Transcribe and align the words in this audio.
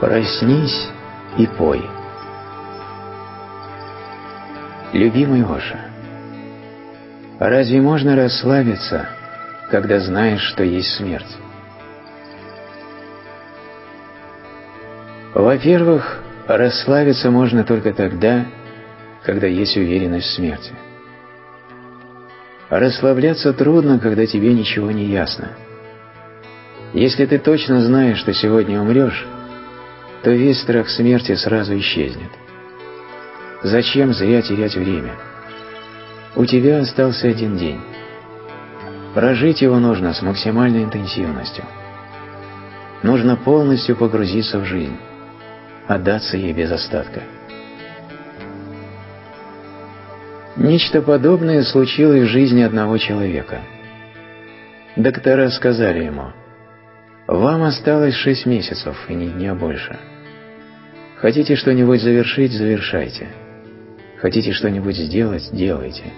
Проснись 0.00 0.88
и 1.36 1.46
пой. 1.46 1.84
Любимый 4.94 5.44
Оша, 5.44 5.78
разве 7.38 7.82
можно 7.82 8.16
расслабиться, 8.16 9.10
когда 9.70 10.00
знаешь, 10.00 10.40
что 10.40 10.64
есть 10.64 10.94
смерть? 10.94 11.36
Во-первых, 15.34 16.22
расслабиться 16.46 17.30
можно 17.30 17.62
только 17.62 17.92
тогда, 17.92 18.46
когда 19.22 19.46
есть 19.46 19.76
уверенность 19.76 20.28
в 20.28 20.34
смерти. 20.34 20.72
Расслабляться 22.70 23.52
трудно, 23.52 23.98
когда 23.98 24.24
тебе 24.24 24.54
ничего 24.54 24.90
не 24.92 25.04
ясно. 25.04 25.50
Если 26.94 27.26
ты 27.26 27.38
точно 27.38 27.82
знаешь, 27.82 28.18
что 28.18 28.32
сегодня 28.32 28.80
умрешь, 28.80 29.26
то 30.22 30.30
весь 30.30 30.60
страх 30.60 30.88
смерти 30.88 31.34
сразу 31.34 31.76
исчезнет. 31.78 32.30
Зачем 33.62 34.12
зря 34.12 34.42
терять 34.42 34.76
время? 34.76 35.14
У 36.36 36.44
тебя 36.44 36.80
остался 36.80 37.28
один 37.28 37.56
день. 37.56 37.80
Прожить 39.14 39.60
его 39.62 39.78
нужно 39.78 40.14
с 40.14 40.22
максимальной 40.22 40.84
интенсивностью. 40.84 41.64
Нужно 43.02 43.36
полностью 43.36 43.96
погрузиться 43.96 44.58
в 44.58 44.64
жизнь, 44.64 44.96
отдаться 45.86 46.36
ей 46.36 46.52
без 46.52 46.70
остатка. 46.70 47.22
Нечто 50.56 51.00
подобное 51.00 51.62
случилось 51.62 52.24
в 52.24 52.30
жизни 52.30 52.62
одного 52.62 52.98
человека. 52.98 53.60
Доктора 54.96 55.48
сказали 55.48 56.04
ему, 56.04 56.32
«Вам 57.30 57.62
осталось 57.62 58.14
шесть 58.14 58.44
месяцев 58.44 58.96
и 59.08 59.14
ни 59.14 59.28
дня 59.28 59.54
больше. 59.54 59.96
Хотите 61.18 61.54
что-нибудь 61.54 62.02
завершить– 62.02 62.50
завершайте. 62.52 63.28
Хотите 64.18 64.50
что-нибудь 64.50 64.96
сделать– 64.96 65.48
делайте». 65.52 66.12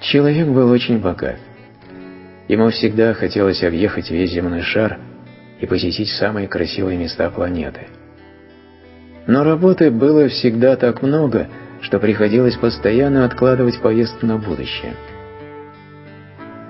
Человек 0.00 0.46
был 0.46 0.70
очень 0.70 1.00
богат. 1.00 1.40
Ему 2.46 2.70
всегда 2.70 3.12
хотелось 3.12 3.64
объехать 3.64 4.08
весь 4.08 4.30
земной 4.30 4.62
шар 4.62 5.00
и 5.58 5.66
посетить 5.66 6.10
самые 6.10 6.46
красивые 6.46 6.96
места 6.96 7.28
планеты. 7.28 7.88
Но 9.26 9.42
работы 9.42 9.90
было 9.90 10.28
всегда 10.28 10.76
так 10.76 11.02
много– 11.02 11.48
что 11.80 12.00
приходилось 12.00 12.56
постоянно 12.56 13.24
откладывать 13.24 13.80
поездку 13.80 14.26
на 14.26 14.36
будущее. 14.36 14.94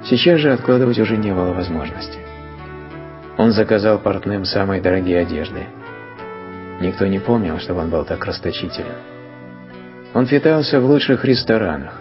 Сейчас 0.05 0.41
же 0.41 0.53
откладывать 0.53 0.99
уже 0.99 1.17
не 1.17 1.33
было 1.33 1.55
возможности. 1.55 2.28
Он 3.39 3.53
заказал 3.53 4.01
портным 4.01 4.45
самые 4.45 4.83
дорогие 4.83 5.21
одежды. 5.21 5.69
Никто 6.81 7.07
не 7.07 7.21
помнил, 7.21 7.59
чтобы 7.61 7.81
он 7.81 7.89
был 7.89 8.05
так 8.05 8.25
расточителен. 8.27 8.97
Он 10.13 10.27
питался 10.27 10.81
в 10.81 10.85
лучших 10.85 11.25
ресторанах. 11.25 12.01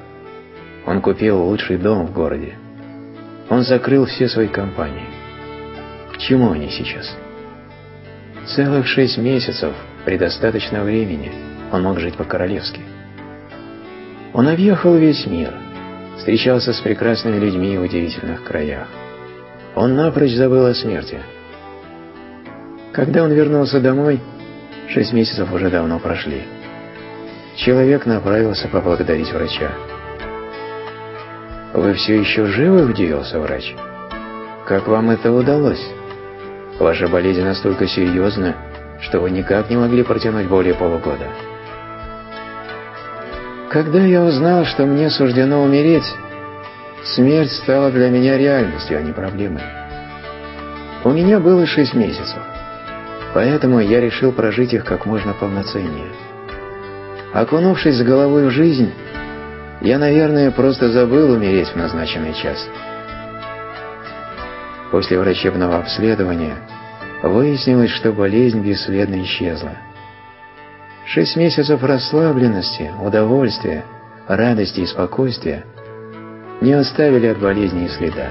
Он 0.88 0.99
купил 0.99 1.39
лучший 1.44 1.77
дом 1.77 2.07
в 2.07 2.11
городе. 2.11 2.55
Он 3.49 3.61
закрыл 3.61 4.05
все 4.05 4.27
свои 4.27 4.47
компании. 4.47 5.05
К 6.11 6.17
чему 6.17 6.52
они 6.52 6.71
сейчас? 6.71 7.16
Целых 8.55 8.88
шесть 8.88 9.19
месяцев, 9.19 9.75
предостаточно 10.05 10.83
времени, 10.83 11.31
он 11.72 11.83
мог 11.83 11.99
жить 11.99 12.16
по-королевски. 12.16 12.81
Он 14.33 14.47
объехал 14.47 14.95
весь 14.95 15.27
мир, 15.27 15.53
встречался 16.17 16.73
с 16.73 16.79
прекрасными 16.79 17.38
людьми 17.38 17.78
в 17.78 17.83
удивительных 17.83 18.44
краях. 18.44 18.88
Он 19.77 19.95
напрочь 19.95 20.33
забыл 20.33 20.65
о 20.65 20.73
смерти. 20.73 21.19
Когда 22.93 23.23
он 23.23 23.31
вернулся 23.31 23.79
домой, 23.79 24.19
шесть 24.89 25.13
месяцев 25.13 25.53
уже 25.53 25.69
давно 25.69 25.99
прошли. 25.99 26.41
Человек 27.57 28.07
направился 28.07 28.67
поблагодарить 28.69 29.31
врача. 29.31 29.69
«Вы 31.75 31.93
все 31.93 32.19
еще 32.19 32.47
живы?»– 32.47 32.85
удивился 32.89 33.39
врач. 33.39 33.75
«Как 34.65 34.88
вам 34.88 35.11
это 35.11 35.31
удалось? 35.31 35.85
Ваша 36.79 37.07
болезнь 37.07 37.44
настолько 37.44 37.85
серьезна, 37.85 38.55
что 39.01 39.19
вы 39.19 39.29
никак 39.29 39.69
не 39.69 39.77
могли 39.77 40.01
протянуть 40.01 40.47
более 40.47 40.73
полугода». 40.73 41.27
Когда 43.69 43.99
я 43.99 44.23
узнал, 44.23 44.65
что 44.65 44.88
мне 44.88 45.11
суждено 45.11 45.61
умереть, 45.61 46.15
смерть 47.16 47.51
стала 47.51 47.91
для 47.91 48.09
меня 48.09 48.38
реальностью, 48.38 48.97
а 48.97 49.01
не 49.01 49.12
проблемой. 49.12 49.63
У 51.03 51.12
меня 51.12 51.40
было 51.40 51.66
шесть 51.66 51.94
месяцев, 51.94 52.41
поэтому 53.34 53.79
я 53.79 54.01
решил 54.01 54.31
прожить 54.31 54.73
их 54.73 54.84
как 54.84 55.06
можно 55.06 55.34
полноценнее. 55.34 56.12
Окунувшись 57.34 57.97
с 57.97 58.03
головой 58.03 58.47
в 58.47 58.51
жизнь, 58.51 58.91
я, 59.81 60.00
наверное, 60.00 60.51
просто 60.51 60.90
забыл 60.90 61.31
умереть 61.31 61.68
в 61.68 61.75
назначенный 61.75 62.34
час. 62.34 62.68
После 64.91 65.19
врачебного 65.19 65.78
обследования 65.78 66.56
выяснилось, 67.22 67.91
что 67.91 68.12
болезнь 68.12 68.62
бесследно 68.62 69.22
исчезла. 69.22 69.78
Шесть 71.06 71.35
месяцев 71.35 71.84
расслабленности, 71.84 72.91
удовольствия, 73.01 73.85
радости 74.28 74.81
и 74.81 74.85
спокойствия 74.85 75.63
не 76.62 76.73
оставили 76.73 77.28
от 77.28 77.40
болезни 77.40 77.85
и 77.85 77.90
следа. 77.90 78.29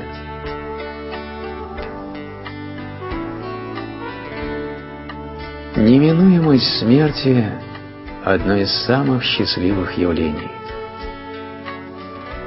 Неминуемость 5.76 6.78
смерти– 6.78 7.44
одно 8.24 8.56
из 8.56 8.72
самых 8.86 9.22
счастливых 9.22 9.96
явлений. 9.98 10.50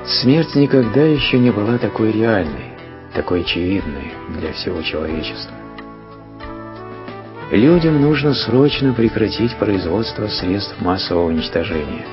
Смерть 0.05 0.55
никогда 0.55 1.03
еще 1.03 1.37
не 1.37 1.51
была 1.51 1.77
такой 1.77 2.11
реальной, 2.11 2.73
такой 3.13 3.41
очевидной 3.41 4.11
для 4.39 4.51
всего 4.53 4.81
человечества. 4.81 5.55
Людям 7.51 8.01
нужно 8.01 8.33
срочно 8.33 8.93
прекратить 8.93 9.55
производство 9.57 10.27
средств 10.27 10.75
массового 10.81 11.27
уничтожения. 11.27 12.05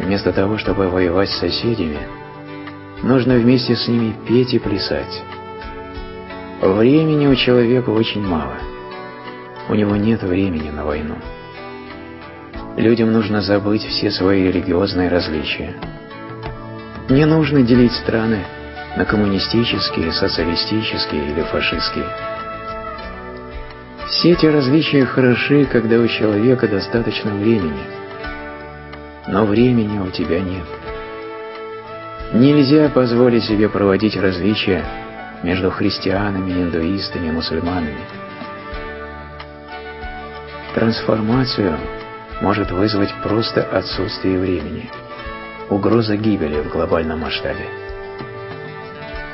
Вместо 0.00 0.32
того, 0.32 0.56
чтобы 0.56 0.88
воевать 0.88 1.28
с 1.28 1.38
соседями, 1.38 1.98
нужно 3.02 3.34
вместе 3.34 3.76
с 3.76 3.86
ними 3.86 4.14
петь 4.26 4.54
и 4.54 4.58
плясать. 4.58 5.22
Времени 6.62 7.26
у 7.26 7.34
человека 7.34 7.90
очень 7.90 8.22
мало. 8.22 8.56
У 9.68 9.74
него 9.74 9.96
нет 9.96 10.22
времени 10.22 10.70
на 10.70 10.84
войну. 10.84 11.16
Людям 12.76 13.12
нужно 13.12 13.42
забыть 13.42 13.84
все 13.84 14.10
свои 14.10 14.44
религиозные 14.44 15.10
различия. 15.10 15.74
Не 17.10 17.26
нужно 17.26 17.62
делить 17.62 17.92
страны 17.92 18.44
на 18.96 19.04
коммунистические, 19.04 20.12
социалистические 20.12 21.30
или 21.30 21.42
фашистские. 21.42 22.06
Все 24.08 24.32
эти 24.32 24.46
различия 24.46 25.04
хороши, 25.04 25.66
когда 25.66 25.98
у 25.98 26.08
человека 26.08 26.66
достаточно 26.68 27.34
времени. 27.34 27.99
Но 29.30 29.44
времени 29.44 29.98
у 29.98 30.10
тебя 30.10 30.40
нет. 30.40 30.66
Нельзя 32.32 32.88
позволить 32.88 33.44
себе 33.44 33.68
проводить 33.68 34.16
различия 34.16 34.84
между 35.42 35.70
христианами, 35.70 36.52
индуистами, 36.52 37.30
мусульманами. 37.30 38.04
Трансформацию 40.74 41.78
может 42.40 42.70
вызвать 42.70 43.12
просто 43.22 43.62
отсутствие 43.62 44.38
времени, 44.38 44.90
угроза 45.68 46.16
гибели 46.16 46.60
в 46.60 46.70
глобальном 46.70 47.20
масштабе. 47.20 47.66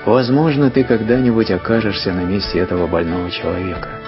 Возможно, 0.05 0.71
ты 0.71 0.85
когда-нибудь 0.85 1.51
окажешься 1.51 2.13
на 2.13 2.21
месте 2.21 2.59
этого 2.59 2.87
больного 2.87 3.31
человека– 3.31 3.91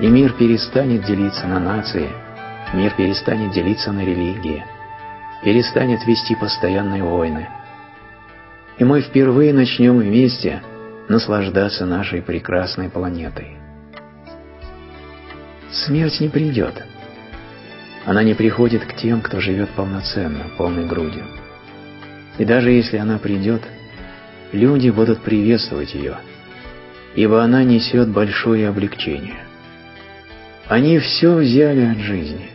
и 0.00 0.06
мир 0.08 0.32
перестанет 0.32 1.04
делиться 1.04 1.46
на 1.46 1.60
нации, 1.60 2.08
мир 2.72 2.92
перестанет 2.96 3.52
делиться 3.52 3.92
на 3.92 4.00
религии, 4.00 4.64
перестанет 5.42 6.06
вести 6.06 6.34
постоянные 6.34 7.02
войны. 7.02 7.48
И 8.78 8.84
мы 8.84 9.00
впервые 9.00 9.52
начнем 9.52 9.98
вместе 9.98 10.62
наслаждаться 11.08 11.86
нашей 11.86 12.22
прекрасной 12.22 12.88
планетой. 12.88 13.56
Смерть 15.70 16.20
не 16.20 16.28
придет. 16.28 16.74
Она 18.04 18.22
не 18.22 18.34
приходит 18.34 18.84
к 18.84 18.94
тем, 18.96 19.20
кто 19.20 19.40
живет 19.40 19.70
полноценно, 19.70 20.46
полной 20.56 20.86
грудью. 20.86 21.24
И 22.38 22.44
даже 22.44 22.70
если 22.70 22.96
она 22.96 23.18
придет, 23.18 23.62
люди 24.52 24.88
будут 24.90 25.20
приветствовать 25.20 25.94
ее, 25.94 26.16
ибо 27.14 27.42
она 27.42 27.62
несет 27.62 28.08
большое 28.08 28.68
облегчение. 28.68 29.44
Они 30.68 30.98
все 30.98 31.34
взяли 31.34 31.82
от 31.82 31.98
жизни. 31.98 32.50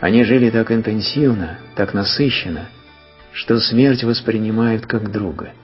Они 0.00 0.24
жили 0.24 0.50
так 0.50 0.70
интенсивно, 0.72 1.58
так 1.80 1.94
насыщенно, 1.94 2.68
что 3.32 3.58
смерть 3.58 4.04
воспринимают 4.04 4.84
как 4.84 5.10
друга. 5.10 5.54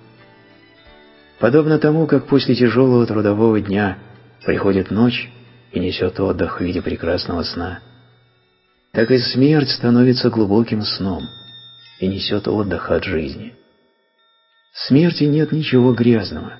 Подобно 1.38 1.78
тому, 1.78 2.06
как 2.06 2.26
после 2.26 2.54
тяжелого 2.54 3.06
трудового 3.06 3.60
дня 3.60 3.98
приходит 4.42 4.90
ночь 4.90 5.30
и 5.72 5.78
несет 5.78 6.18
отдых 6.18 6.58
в 6.58 6.64
виде 6.64 6.80
прекрасного 6.80 7.42
сна, 7.42 7.80
так 8.92 9.10
и 9.10 9.18
смерть 9.18 9.68
становится 9.68 10.30
глубоким 10.30 10.80
сном 10.84 11.28
и 12.00 12.06
несет 12.06 12.48
отдых 12.48 12.90
от 12.90 13.04
жизни. 13.04 13.52
В 14.72 14.86
смерти 14.88 15.24
нет 15.24 15.52
ничего 15.52 15.92
грязного, 15.92 16.54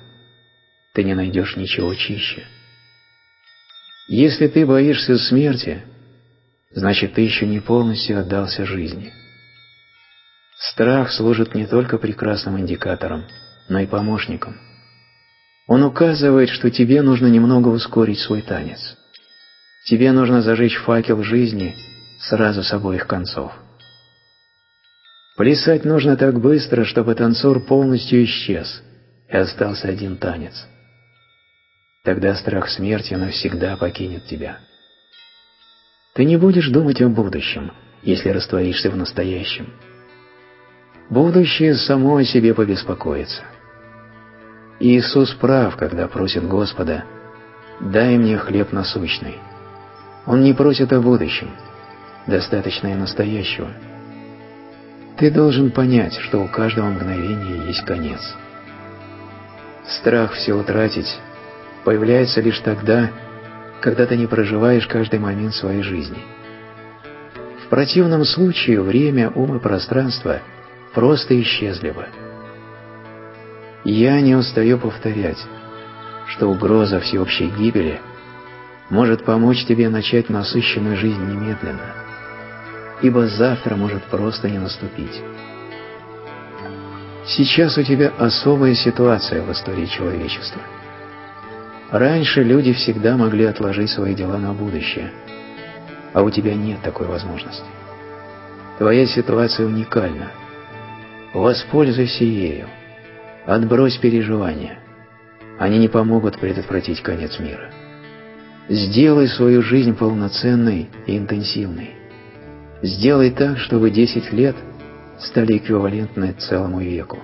ты 0.93 1.03
не 1.03 1.15
найдешь 1.15 1.55
ничего 1.55 1.95
чище. 1.95 2.43
Если 4.07 4.49
ты 4.49 4.67
боишься 4.67 5.17
смерти, 5.17 5.81
значит 6.69 7.15
ты 7.15 7.21
еще 7.21 7.47
не 7.47 7.59
полностью 7.59 8.19
отдался 8.19 8.63
жизни. 8.63 9.11
Страх 10.59 11.11
служит 11.11 11.53
не 11.53 11.67
только 11.67 11.97
прекрасным 11.99 12.59
индикатором, 12.59 13.25
но 13.69 13.79
и 13.79 13.85
помощником. 13.85 14.57
Он 15.67 15.83
указывает, 15.83 16.49
что 16.49 16.71
тебе 16.71 17.01
нужно 17.01 17.27
немного 17.27 17.67
ускорить 17.67 18.19
свой 18.19 18.41
танец. 18.41 18.97
Тебе 19.85 20.11
нужно 20.11 20.41
зажечь 20.41 20.77
факел 20.77 21.21
жизни 21.21 21.75
сразу 22.19 22.63
с 22.63 22.73
обоих 22.73 23.05
концов. 23.05 23.51
Плясать 25.37 25.85
нужно 25.85 26.17
так 26.17 26.39
быстро, 26.41 26.83
чтобы 26.83 27.13
танцор 27.13 27.63
полностью 27.63 28.23
исчез, 28.23 28.81
и 29.29 29.37
остался 29.37 29.87
один 29.87 30.17
танец. 30.17 30.65
Тогда 32.03 32.33
страх 32.35 32.69
смерти 32.69 33.13
навсегда 33.13 33.77
покинет 33.77 34.25
тебя. 34.25 34.59
Ты 36.15 36.25
не 36.25 36.37
будешь 36.37 36.69
думать 36.69 37.01
о 37.01 37.09
будущем, 37.09 37.71
если 38.01 38.29
растворишься 38.29 38.89
в 38.89 38.97
настоящем. 38.97 39.71
Будущее 41.09 41.75
само 41.75 42.17
о 42.17 42.23
себе 42.25 42.53
побеспокоится. 42.53 43.43
Иисус 44.79 45.33
прав, 45.35 45.77
когда 45.77 46.07
просит 46.07 46.45
Господа 46.45 47.05
«Дай 47.79 48.17
мне 48.17 48.37
хлеб 48.37 48.73
насущный». 48.73 49.35
Он 50.25 50.43
не 50.43 50.53
просит 50.53 50.91
о 50.91 50.99
будущем, 50.99 51.49
достаточно 52.27 52.87
и 52.87 52.95
настоящего. 52.95 53.69
Ты 55.17 55.31
должен 55.31 55.71
понять, 55.71 56.17
что 56.17 56.43
у 56.43 56.47
каждого 56.49 56.87
мгновения 56.89 57.67
есть 57.67 57.85
конец. 57.85 58.19
Страх 59.87 60.33
все 60.33 60.53
утратить 60.53 61.17
появляется 61.85 62.41
лишь 62.41 62.59
тогда, 62.59 63.11
когда 63.79 64.05
ты 64.05 64.17
не 64.17 64.27
проживаешь 64.27 64.85
каждый 64.87 65.19
момент 65.19 65.55
своей 65.55 65.83
жизни. 65.83 66.19
В 67.63 67.69
противном 67.69 68.25
случае 68.25 68.81
время, 68.81 69.29
ум 69.29 69.55
и 69.55 69.59
пространство– 69.59 70.41
просто 70.97 71.39
исчезли 71.39 71.91
бы. 71.91 72.07
Я 73.83 74.19
не 74.19 74.33
устаю 74.33 74.79
повторять, 74.79 75.37
что 76.25 76.47
угроза 76.47 76.99
всеобщей 76.99 77.51
гибели 77.51 78.01
может 78.89 79.23
помочь 79.23 79.63
тебе 79.65 79.89
начать 79.89 80.27
насыщенную 80.29 80.97
жизнь 80.97 81.21
немедленно, 81.21 81.93
ибо 83.03 83.27
завтра 83.27 83.75
может 83.75 84.05
просто 84.05 84.49
не 84.49 84.57
наступить. 84.57 85.21
Сейчас 87.27 87.77
у 87.77 87.83
тебя 87.83 88.11
особая 88.17 88.73
ситуация 88.73 89.43
в 89.43 89.51
истории 89.51 89.85
человечества. 89.85 90.63
Раньше 91.91 92.41
люди 92.41 92.73
всегда 92.73 93.17
могли 93.17 93.45
отложить 93.45 93.91
свои 93.91 94.15
дела 94.15 94.39
на 94.39 94.51
будущее, 94.51 95.11
а 96.13 96.23
у 96.23 96.31
тебя 96.31 96.55
нет 96.55 96.81
такой 96.81 97.05
возможности. 97.05 97.69
Твоя 98.79 99.05
ситуация 99.05 99.67
уникальна– 99.67 100.31
Воспользуйся 101.37 102.23
ею. 102.23 102.67
Отбрось 103.45 103.95
переживания. 103.97 104.79
Они 105.59 105.77
не 105.77 105.87
помогут 105.87 106.39
предотвратить 106.39 107.03
конец 107.03 107.39
мира. 107.39 107.69
Сделай 108.69 109.27
свою 109.27 109.61
жизнь 109.61 109.95
полноценной 109.95 110.89
и 111.05 111.15
интенсивной. 111.15 111.91
Сделай 112.81 113.29
так, 113.29 113.59
чтобы 113.59 113.91
10 113.91 114.33
лет 114.33 114.55
стали 115.19 115.57
эквивалентны 115.57 116.33
целому 116.39 116.79
веку. 116.81 117.19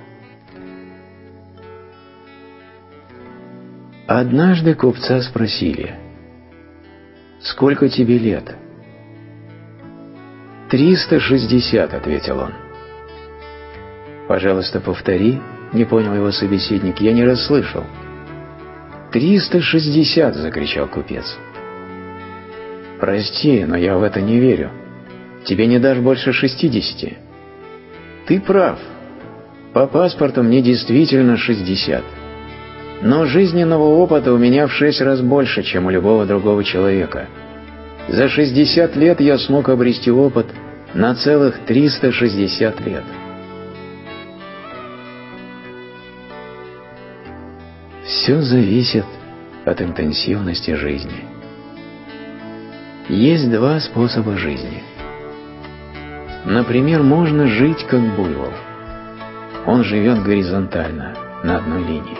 Однажды 4.05 4.75
купца 4.75 5.21
спросили, 5.23 5.95
«Сколько 7.41 7.89
тебе 7.89 8.19
лет?» 8.19 8.55
«Триста 10.69 11.19
шестьдесят»,— 11.19 11.93
ответил 11.95 12.37
он. 12.37 12.53
«Пожалуйста, 14.27 14.79
повтори»,— 14.79 15.39
не 15.73 15.85
понял 15.85 16.13
его 16.15 16.31
собеседник,— 16.31 16.99
«я 17.01 17.13
не 17.13 17.25
расслышал». 17.25 17.83
«Триста 19.11 19.61
шестьдесят!»— 19.61 20.35
закричал 20.35 20.87
купец. 20.87 21.37
«Прости, 22.99 23.65
но 23.65 23.75
я 23.75 23.97
в 23.97 24.03
это 24.03 24.21
не 24.21 24.39
верю. 24.39 24.71
Тебе 25.43 25.67
не 25.67 25.77
дашь 25.77 25.99
больше 25.99 26.31
шестидесяти». 26.31 27.17
«Ты 28.27 28.39
прав. 28.39 28.79
По 29.73 29.87
паспорту 29.87 30.41
мне 30.41 30.61
действительно 30.61 31.35
шестьдесят. 31.35 32.03
Но 33.01 33.25
жизненного 33.25 33.83
опыта 33.83 34.31
у 34.31 34.37
меня 34.37 34.67
в 34.67 34.71
шесть 34.71 35.01
раз 35.01 35.19
больше, 35.19 35.63
чем 35.63 35.87
у 35.87 35.89
любого 35.89 36.25
другого 36.25 36.63
человека. 36.63 37.27
За 38.07 38.29
шестьдесят 38.29 38.95
лет 38.95 39.19
я 39.19 39.37
смог 39.37 39.67
обрести 39.67 40.09
опыт 40.09 40.47
на 40.93 41.13
целых 41.15 41.59
триста 41.65 42.13
шестьдесят 42.13 42.79
лет». 42.79 43.03
Все 48.23 48.41
зависит 48.41 49.03
от 49.65 49.81
интенсивности 49.81 50.75
жизни. 50.75 51.25
Есть 53.09 53.51
два 53.51 53.81
способа 53.81 54.37
жизни. 54.37 54.81
Например, 56.45 57.03
можно 57.03 57.47
жить 57.47 57.85
как 57.85 57.99
буйвол. 58.15 58.53
Он 59.65 59.83
живет 59.83 60.23
горизонтально, 60.23 61.13
на 61.43 61.57
одной 61.57 61.83
линии. 61.83 62.17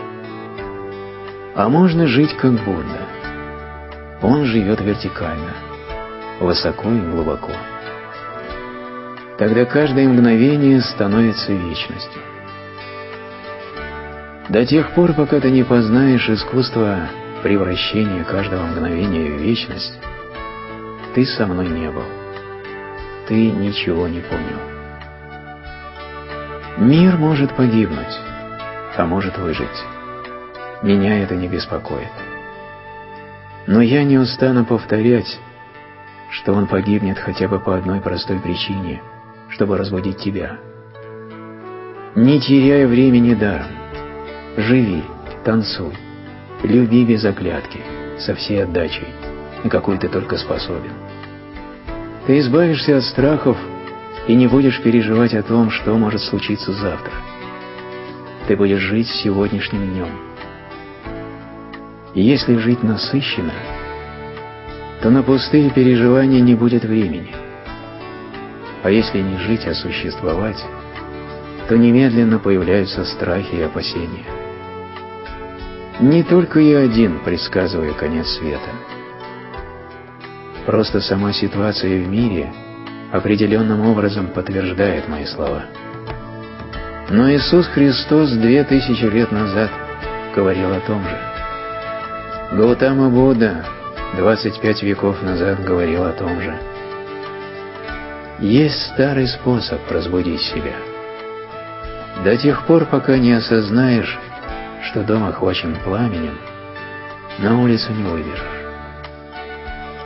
А 1.56 1.70
можно 1.70 2.06
жить 2.06 2.36
как 2.36 2.52
Будда. 2.52 3.08
Он 4.22 4.44
живет 4.44 4.82
вертикально, 4.82 5.54
высоко 6.42 6.90
и 6.92 7.00
глубоко. 7.00 7.54
Тогда 9.38 9.64
каждое 9.64 10.10
мгновение 10.10 10.82
становится 10.82 11.54
вечностью. 11.54 12.33
До 14.54 14.64
тех 14.68 14.92
пор, 14.92 15.14
пока 15.14 15.40
ты 15.40 15.50
не 15.50 15.64
познаешь 15.64 16.30
искусство 16.30 17.10
превращения 17.42 18.24
каждого 18.24 18.68
мгновения 18.68 19.32
в 19.32 19.42
вечность, 19.42 20.00
ты 21.16 21.26
со 21.26 21.48
мной 21.48 21.70
не 21.70 21.90
был. 21.90 22.04
Ты 23.28 23.50
ничего 23.50 24.08
не 24.08 24.20
понял. 24.20 24.60
Мир 26.78 27.18
может 27.18 27.56
погибнуть, 27.56 28.16
а 28.96 29.08
может 29.08 29.40
выжить. 29.40 29.84
Меня 30.84 31.24
это 31.24 31.36
не 31.36 31.48
беспокоит. 31.48 32.14
Но 33.66 33.82
я 33.82 34.04
не 34.04 34.20
устану 34.20 34.66
повторять, 34.66 35.40
что 36.30 36.54
он 36.54 36.68
погибнет 36.68 37.18
хотя 37.18 37.48
бы 37.48 37.60
по 37.60 37.76
одной 37.76 38.02
простой 38.02 38.40
причине, 38.40 39.02
чтобы 39.50 39.80
разбудить 39.80 40.20
тебя. 40.20 40.60
Не 42.14 42.40
теряй 42.40 42.86
времени 42.86 43.34
даром. 43.34 43.83
Живи, 44.56 45.04
танцуй, 45.44 45.94
люби 46.62 47.04
без 47.06 47.26
оглядки, 47.26 47.80
со 48.20 48.36
всей 48.36 48.64
отдачей, 48.64 49.08
на 49.64 49.70
какой 49.70 49.98
ты 49.98 50.08
только 50.08 50.38
способен. 50.38 50.94
Ты 52.28 52.38
избавишься 52.38 52.98
от 52.98 53.04
страхов 53.04 53.58
и 54.28 54.36
не 54.36 54.46
будешь 54.46 54.80
переживать 54.82 55.34
о 55.34 55.42
том, 55.42 55.72
что 55.72 55.98
может 55.98 56.22
случиться 56.22 56.72
завтра. 56.72 57.14
Ты 58.48 58.56
будешь 58.56 58.80
жить 58.80 59.08
сегодняшним 59.08 59.90
днем. 59.92 60.10
И 62.14 62.22
если 62.22 62.56
жить 62.58 62.84
насыщенно, 62.84 63.54
то 65.02 65.10
на 65.10 65.24
пустые 65.24 65.72
переживания 65.72 66.42
не 66.42 66.54
будет 66.54 66.86
времени. 66.86 67.34
А 68.84 68.92
если 68.92 69.20
не 69.20 69.38
жить, 69.40 69.66
а 69.66 69.74
существовать, 69.74 70.64
то 71.68 71.76
немедленно 71.76 72.38
появляются 72.38 73.04
страхи 73.04 73.56
и 73.56 73.62
опасения. 73.62 74.43
Не 76.00 76.24
только 76.24 76.60
я 76.60 76.80
один 76.80 77.20
предсказываю 77.20 77.94
конец 77.94 78.28
света. 78.28 78.70
Просто 80.66 81.02
сама 81.02 81.34
ситуация 81.34 82.04
в 82.04 82.08
мире 82.08 82.52
определенным 83.12 83.86
образом 83.86 84.28
подтверждает 84.28 85.08
мои 85.08 85.26
слова. 85.26 85.66
Но 87.10 87.30
Иисус 87.32 87.68
Христос 87.68 88.32
две 88.32 88.64
тысячи 88.64 89.06
лет 89.06 89.32
назад 89.32 89.70
говорил 90.36 90.74
о 90.74 90.80
том 90.80 91.04
же. 91.04 91.18
Гаутама 92.54 93.10
Будда 93.10 93.66
25 94.18 94.84
веков 94.84 95.22
назад 95.22 95.64
говорил 95.64 96.06
о 96.06 96.12
том 96.14 96.42
же. 96.42 96.58
Есть 98.40 98.82
старый 98.94 99.28
способ 99.28 99.80
разбудить 99.92 100.42
себя. 100.42 100.74
До 102.24 102.36
тех 102.38 102.66
пор, 102.66 102.86
пока 102.86 103.18
не 103.18 103.34
осознаешь, 103.34 104.20
что 104.84 105.04
дом 105.04 105.24
охвачен 105.26 105.76
пламенем, 105.84 106.38
на 107.40 107.60
улицу 107.60 107.92
не 107.94 108.04
выбежишь. 108.04 108.42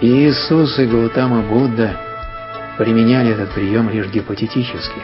И 0.01 0.07
Иисус 0.07 0.77
и 0.77 0.85
Гаутама 0.85 1.41
Будда 1.41 1.97
применяли 2.77 3.31
этот 3.31 3.51
прием 3.53 3.89
лишь 3.89 4.07
гипотетически. 4.07 5.01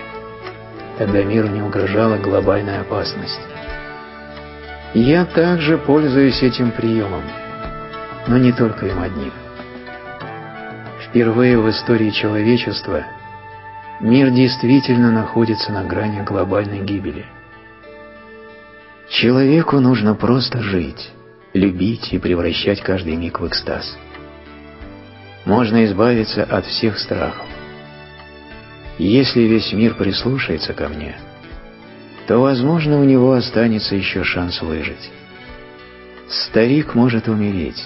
Тогда 0.98 1.24
миру 1.24 1.48
не 1.48 1.62
угрожала 1.62 2.18
глобальная 2.18 2.82
опасность. 2.82 3.42
Я 4.94 5.26
также 5.26 5.80
пользуюсь 5.80 6.44
этим 6.44 6.70
приемом, 6.70 7.24
но 8.28 8.38
не 8.38 8.52
только 8.52 8.86
им 8.86 9.02
одним. 9.02 9.34
Впервые 11.08 11.58
в 11.58 11.68
истории 11.70 12.12
человечества 12.12 13.04
мир 14.00 14.30
действительно 14.30 15.12
находится 15.12 15.72
на 15.72 15.84
грани 15.84 16.22
глобальной 16.22 16.82
гибели. 16.82 17.26
Человеку 19.10 19.80
нужно 19.80 20.16
просто 20.16 20.62
жить, 20.62 21.12
любить 21.54 22.14
и 22.14 22.20
превращать 22.20 22.82
каждый 22.82 23.16
миг 23.16 23.40
в 23.40 23.48
экстаз. 23.48 23.98
Можно 25.46 25.86
избавиться 25.86 26.44
от 26.44 26.66
всех 26.66 26.98
страхов. 26.98 27.46
Если 28.98 29.42
весь 29.42 29.74
мир 29.74 29.96
прислушается 29.96 30.74
ко 30.74 30.88
мне, 30.88 31.18
то, 32.28 32.38
возможно, 32.38 33.00
у 33.00 33.04
него 33.04 33.34
останется 33.34 33.96
еще 33.96 34.24
шанс 34.24 34.62
выжить. 34.62 35.12
Старик 36.30 36.96
может 36.96 37.28
умереть. 37.28 37.84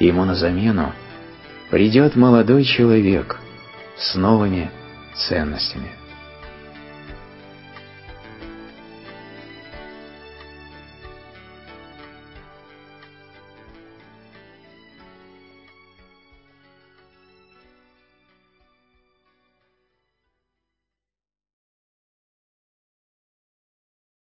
Ему 0.00 0.24
на 0.24 0.34
замену 0.34 0.92
придет 1.70 2.16
молодой 2.16 2.64
человек 2.64 3.38
с 3.96 4.16
новыми 4.16 4.70
ценностями. 5.14 6.01